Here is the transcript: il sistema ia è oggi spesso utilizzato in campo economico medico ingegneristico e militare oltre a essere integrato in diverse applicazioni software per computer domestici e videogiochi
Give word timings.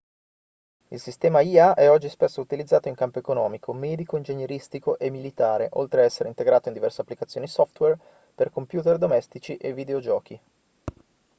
il 0.87 0.99
sistema 0.99 1.41
ia 1.41 1.75
è 1.75 1.87
oggi 1.87 2.09
spesso 2.09 2.41
utilizzato 2.41 2.87
in 2.87 2.95
campo 2.95 3.19
economico 3.19 3.71
medico 3.71 4.17
ingegneristico 4.17 4.97
e 4.97 5.11
militare 5.11 5.69
oltre 5.73 6.01
a 6.01 6.05
essere 6.05 6.27
integrato 6.27 6.69
in 6.69 6.73
diverse 6.73 7.01
applicazioni 7.01 7.45
software 7.45 7.99
per 8.33 8.49
computer 8.49 8.97
domestici 8.97 9.57
e 9.57 9.73
videogiochi 9.75 10.39